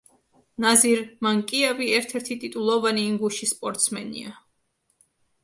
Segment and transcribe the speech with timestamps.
[0.63, 4.35] ნაზირ მანკიევი ერთ-ერთი ტიტულოვანი ინგუში სპორტსმენია.